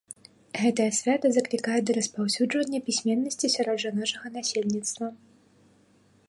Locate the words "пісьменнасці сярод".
2.87-3.77